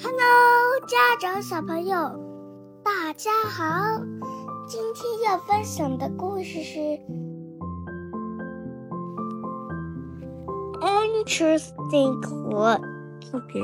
[0.00, 1.96] Hello，家长小朋友，
[2.82, 4.00] 大家好！
[4.66, 6.78] 今天要分享的故事是《
[10.80, 13.60] Interesting Club》。OK，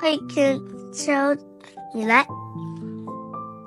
[0.00, 0.60] I can
[0.92, 1.38] tell
[1.94, 2.26] 你来。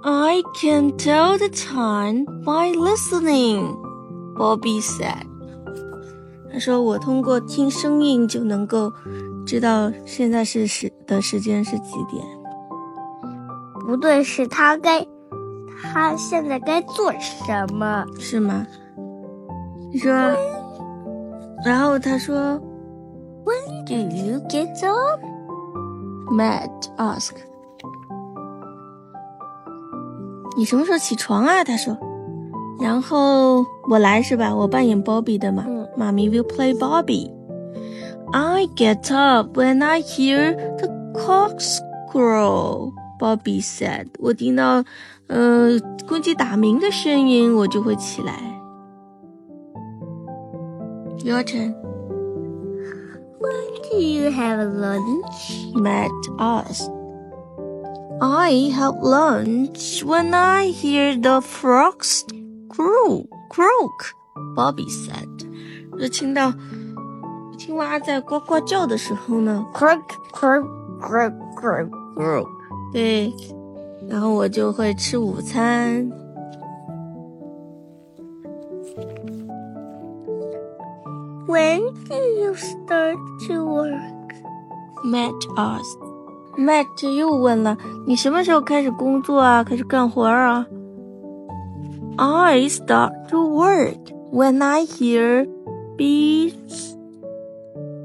[0.03, 3.75] I can tell the time by listening.
[4.35, 5.25] Bobby said.
[6.52, 8.92] 他说：“我通过听声音就能够
[9.46, 12.22] 知道现在是时的时间是几点。
[13.86, 15.06] 不对，是他该，
[15.82, 18.04] 他现在该做什么？
[18.18, 18.66] 是吗？”
[19.90, 20.12] 你说，
[21.64, 22.60] 然后他说
[23.44, 27.32] When do you get up?：“Matt ask，
[30.56, 31.96] 你什么时候起床啊？”他说。
[32.79, 34.55] 然后我来是吧？
[34.55, 35.65] 我扮演 Bobby 的嘛。
[35.67, 37.31] 嗯妈咪 will play Bobby.
[38.31, 41.79] I get up when I hear the cocks
[42.11, 42.91] crow.
[43.19, 44.09] Bobby said.
[44.19, 44.83] 我听到
[45.25, 48.33] 呃公鸡打鸣的声音，我就会起来。
[51.23, 51.73] Your turn.
[53.39, 55.73] When do you have lunch?
[55.73, 56.91] Matt asked.
[58.21, 62.23] I have lunch when I hear the frogs
[62.74, 63.28] croak.
[63.50, 64.14] Croak.
[64.56, 65.28] Bobby said.
[65.98, 66.52] 就听到
[67.58, 70.00] 青蛙在呱呱叫的时候呢 Croak,
[70.32, 70.66] croak,
[71.00, 72.48] croak, croak.，croak，
[72.92, 73.32] 对，
[74.08, 76.10] 然后我就会吃午餐。
[81.46, 84.34] When do you start to work?
[85.04, 86.00] Matt asked.
[86.56, 89.62] Matt 又问了，你什么时候开始工作啊？
[89.62, 90.66] 开始干活啊
[92.17, 95.47] ？I start to work when I hear
[95.97, 96.95] bees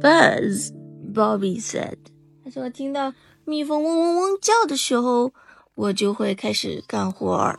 [0.01, 0.73] buzz.
[1.15, 1.99] Bobby said.
[2.43, 3.13] 他说听到
[3.45, 5.33] 蜜蜂嗡嗡嗡叫的时候，
[5.75, 7.59] 我就会开始干活儿。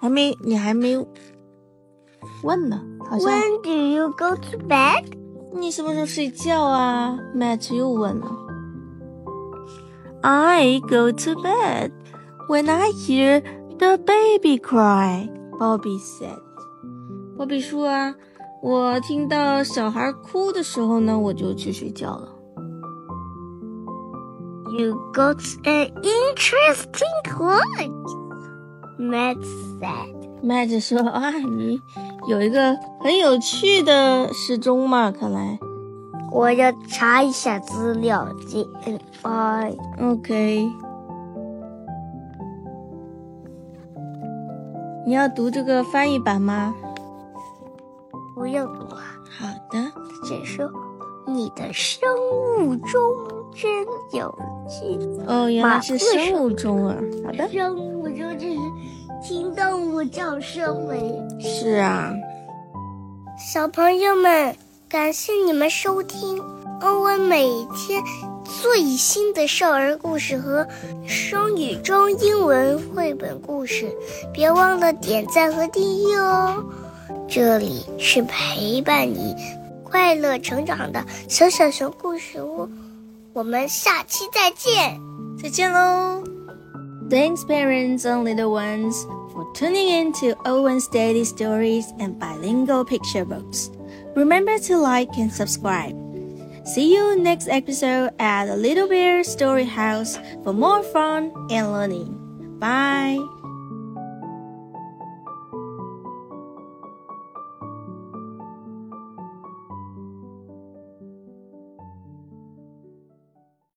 [0.00, 0.96] 还没，你还没
[2.42, 5.04] 问呢，好像 When do you go to bed?
[5.54, 7.16] 你什么时候睡觉啊？
[7.36, 8.36] Matt 又问了。
[10.22, 11.92] I go to bed
[12.48, 13.42] when I hear
[13.78, 15.28] the baby cry.
[15.59, 16.39] Bobby said.
[17.37, 18.15] Bobby 说啊，
[18.61, 22.29] 我听到小孩哭的时候呢，我就去睡觉了。
[24.77, 27.89] You got an interesting clock.
[28.99, 29.37] Matt
[29.79, 30.13] said.
[30.43, 31.81] Matt 说啊，你
[32.27, 35.57] 有一个很有趣的时钟嘛，看来。
[36.31, 38.27] 我要查一下资料。
[38.45, 40.69] G N I OK，
[45.05, 46.73] 你要读这个翻译版吗？
[48.33, 49.03] 不用读啊。
[49.29, 49.91] 好的。
[50.27, 50.67] 这说
[51.27, 52.09] 你的生
[52.57, 53.01] 物钟
[53.53, 54.35] 真有
[54.67, 54.97] 趣。
[55.27, 56.95] 哦，原来是生物钟啊。
[57.23, 57.47] 好的。
[57.49, 58.57] 生物钟就是
[59.23, 61.21] 听动物叫声为。
[61.39, 62.11] 是啊。
[63.37, 64.55] 小朋友们，
[64.89, 66.41] 感谢你们收听
[66.81, 68.01] 欧文每天
[68.45, 70.67] 最新的少儿故事和
[71.07, 73.91] 双语中英文绘本故事，
[74.31, 76.63] 别忘了点赞和订阅哦。
[77.27, 79.35] 这里是陪伴你
[79.83, 82.69] 快乐成长的小小熊故事屋，
[83.33, 84.99] 我们下期再见。
[85.41, 86.23] 再见喽。
[87.09, 88.95] Thanks, parents and little ones,
[89.33, 93.69] for tuning in to Owen's Daily Stories and Bilingual Picture Books.
[94.15, 96.04] Remember to like and subscribe.
[96.65, 102.57] See you next episode at the Little Bear Story House for more fun and learning.
[102.59, 103.21] Bye.